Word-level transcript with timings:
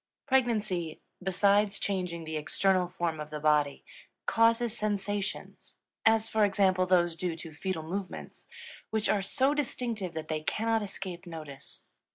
Pregnancy, 0.25 0.99
besides 1.21 1.77
changing 1.77 2.23
the 2.23 2.35
external 2.35 2.87
form 2.87 3.19
of 3.19 3.29
the 3.29 3.39
body, 3.39 3.85
causes 4.25 4.75
sensations 4.75 5.75
as 6.07 6.27
for 6.27 6.43
example 6.43 6.87
those 6.87 7.15
due 7.15 7.35
to 7.35 7.53
fetal 7.53 7.83
movements 7.83 8.47
which 8.89 9.07
are 9.07 9.21
so 9.21 9.53
distinctive 9.53 10.15
that 10.15 10.27
they 10.27 10.41
cannot 10.41 10.81
escape 10.81 11.27
notice. 11.27 11.83